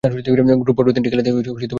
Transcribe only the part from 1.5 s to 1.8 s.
নামেন।